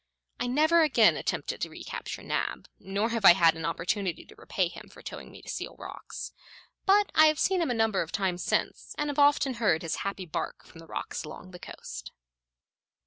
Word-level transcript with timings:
I 0.39 0.47
never 0.47 0.81
again 0.81 1.15
attempted 1.15 1.61
to 1.61 1.69
recapture 1.69 2.23
Nab, 2.23 2.67
nor 2.79 3.09
have 3.09 3.23
I 3.23 3.33
had 3.33 3.55
an 3.55 3.65
opportunity 3.65 4.25
to 4.25 4.35
repay 4.35 4.67
him 4.67 4.89
for 4.89 5.03
towing 5.03 5.29
me 5.29 5.43
to 5.43 5.47
Seal 5.47 5.75
Rocks; 5.77 6.31
but 6.87 7.11
I 7.13 7.27
have 7.27 7.37
seen 7.37 7.61
him 7.61 7.69
a 7.69 7.75
number 7.75 8.01
of 8.01 8.11
times 8.11 8.43
since, 8.43 8.95
and 8.97 9.11
have 9.11 9.19
often 9.19 9.53
heard 9.61 9.83
his 9.83 9.97
happy 9.97 10.25
bark 10.25 10.65
from 10.65 10.79
the 10.79 10.87
rocks 10.87 11.23
along 11.23 11.51
the 11.51 11.59
coast. 11.59 12.11